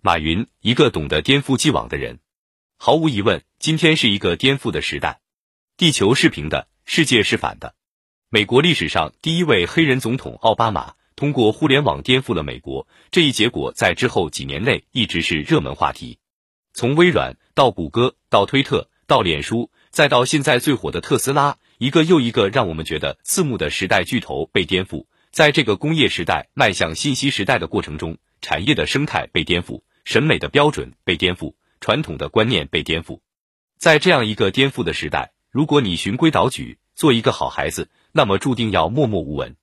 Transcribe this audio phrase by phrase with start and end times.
[0.00, 2.20] 马云，一个懂得颠覆既往的人。
[2.76, 5.20] 毫无疑问，今天是一个颠覆的时代。
[5.76, 7.74] 地球是平的，世界是反的。
[8.28, 16.20] 美国历史上第一位黑人总统奥巴马通过互联网颠覆了美国，这一结果在之后几年内一直是热门话题。
[16.72, 25.06] 从微软到谷歌，到推特，到脸书，再到现在最火的特斯拉，一个又一个让我们觉得刺目的时代巨头被颠覆。
[25.32, 31.52] 在这个工业时代迈向信息时代的过程中，产业的生态被颠覆，审美的标准被颠覆，
[31.82, 33.20] 传统的观念被颠覆。
[33.76, 39.54] 在这样一个颠覆的时代，如果你循规蹈矩，做一个好孩子，那么注定要默默无闻。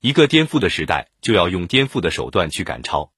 [0.00, 3.12] 一个颠覆的时代，就要用颠覆的手段去赶超。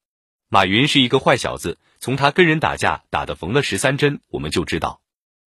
[0.50, 5.00] 马云是一个坏小子，从他跟人打架打得缝了十三针，我们就知道。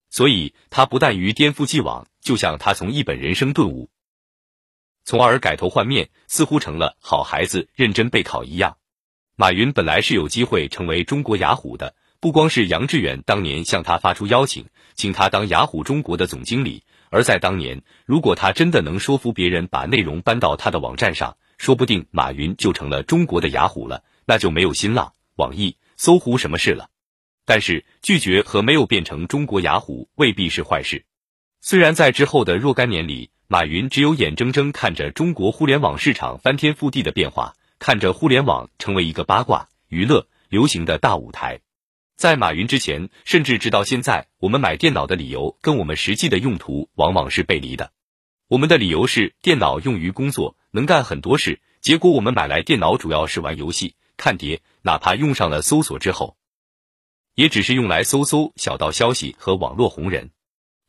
[0.10, 3.92] 所以，他不但于颠覆既往，就像他从一本人生顿悟。
[5.04, 8.79] 从而改头换面，似乎成了好孩子认真备考一样。
[9.40, 14.66] 马云本来是有机会成为中国雅虎的，不光是杨致远当年向他发出邀请，
[14.96, 26.90] 请他当雅虎中国的总经理，而在当年，如果他真的能说服别人把内容搬到他的网站上，说不定马云就成了中国的雅虎了，那就没有新浪、网易、搜狐什么事了。
[27.46, 31.06] 但是拒绝和没有变成中国雅虎未必是坏事。
[31.62, 41.62] 虽然在之后的若干年里，马云只有眼睁睁看着中国互联网市场翻天覆地的变化，看着互联网成为一个八卦、娱乐、流行的大舞台。
[42.18, 47.92] 在马云之前，甚至直到现在，我们买电脑的理由跟我们实际的用途往往是背离的。
[48.50, 56.36] 我们的理由是电脑用于工作，能干很多事，结果我们买来电脑主要是玩游戏、看碟，哪怕用上了搜索之后，
[57.36, 60.32] 也只是用来搜搜小道消息和网络红人。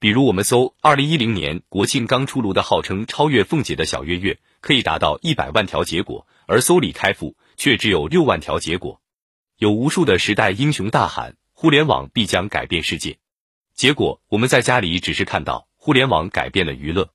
[0.00, 9.00] 比如我们搜二零一零年国庆刚出炉的号称超越凤姐的小岳岳，可以达到一百万条结果，而搜李开复却只有六万条结果。
[9.56, 13.18] 有无数的时代英雄大喊互联网必将改变世界，
[13.72, 17.10] 结果我们在家里只是看到互联网改变了娱乐。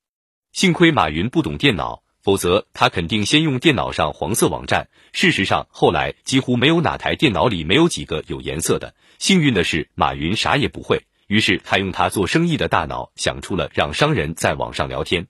[0.53, 4.87] 幸亏马云不懂电脑，否则他肯定先用电脑上黄色网站。
[5.11, 8.95] 事实上，后来几乎没有哪台电脑里没有几个有颜色的。
[9.19, 11.03] 幸运的是，马云啥也不会。
[11.27, 15.27] 于是他用他做生意的大脑想出了让商人在网上聊天，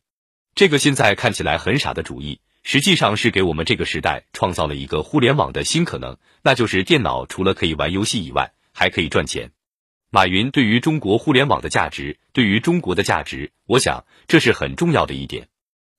[0.53, 9.51] 这个现在看起来很傻的主意，实际上是给我们这个时代创造了一个互联网的新可能，那就是电脑除了可以玩游戏以外，还可以赚钱。
[10.09, 15.47] 马云对于中国互联网的价值，对于中国的价值，我想这是很重要的一点。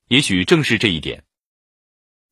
[0.09, 1.23] 也许正是这一点，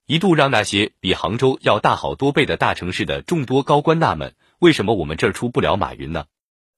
[0.06, 6.27] 一度让那些比杭州要大好多倍的大城市的众多高官纳闷：为什么我们这儿出不了马云呢？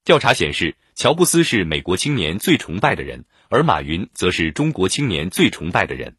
[0.04, 6.16] 调查显示，乔布斯是美国青年最崇拜的人，而马云则是中国青年最崇拜的人。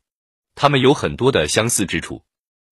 [0.59, 2.23] 他们有很多的相似之处，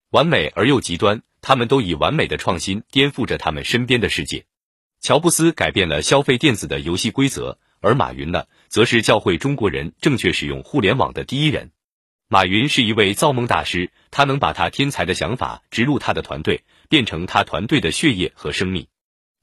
[0.09, 1.22] 完美而又极端。
[1.40, 4.47] 他们都以完美的创新颠覆着他们身边的世界。
[5.00, 11.69] 乔布斯改变了消费电子的游戏规则，而马云呢，则是教会中国人正确使用互联网的第一人。
[12.28, 18.88] 马云是一位造梦大师，他能把他天才的想法植入他的团队，变成他团队的血液和生命。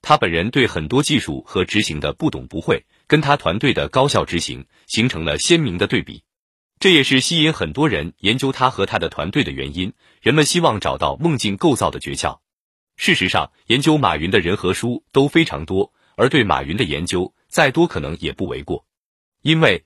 [0.00, 6.24] 他本人对很多技术和执行的不懂不会，跟他团队的高效执行形成了鲜明的对比，
[6.82, 9.92] 这也是吸引很多人研究他和他的团队的原因。
[10.20, 12.40] 人们希望找到梦境构造的诀窍。
[12.96, 18.84] 事实上，研究马云的人和书都非常多，而对马云的研究再多可能也不为过，
[19.42, 19.84] 因为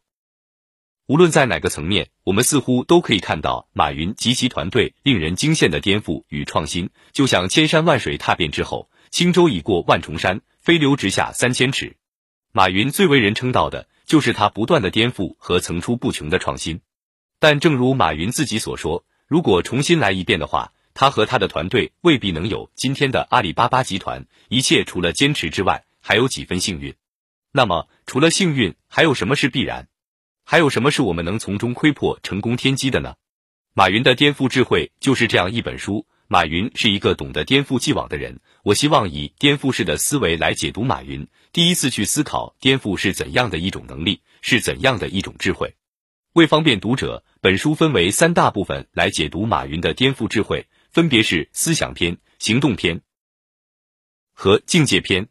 [1.06, 8.88] 无论在哪个层面，我们似乎都可以看到马云及其团队令人惊羡的颠覆与创新，就像千山万水踏遍之后。
[9.10, 11.98] 轻舟已过万重山，飞流直下三千尺。
[12.52, 16.80] 马云最为人称道的就是他不断的颠覆和层出不穷的创新。
[17.38, 24.26] 但正如马云自己所说，如果重新来一遍的话，他和他的团队未必能有今天的阿里巴巴集团。
[24.48, 26.94] 一切除了坚持之外，还有几分幸运。
[27.52, 29.88] 那么，除了幸运，还有什么是必然？
[30.44, 33.16] 还有什么是我们能从中窥破成功天机的呢？
[33.74, 36.06] 马云的颠覆智慧就是这样一本书。
[36.28, 38.40] 马云是一个懂得颠覆既往的人。
[38.64, 45.74] 我希望以颠覆式的思维来解读马云，第一次去思考颠覆是怎样的一种能力，是怎样的一种智慧。
[46.36, 53.00] 为方便读者，本书分为三大部分来解读马云的颠覆智慧，分别是思想篇、行动篇
[54.34, 55.28] 和境界篇。